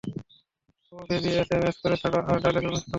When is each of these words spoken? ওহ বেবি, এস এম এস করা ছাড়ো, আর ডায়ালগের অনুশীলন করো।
ওহ 0.93 1.03
বেবি, 1.09 1.29
এস 1.41 1.49
এম 1.55 1.63
এস 1.69 1.75
করা 1.83 1.95
ছাড়ো, 2.01 2.17
আর 2.29 2.37
ডায়ালগের 2.43 2.69
অনুশীলন 2.69 2.79
করো। 2.79 2.89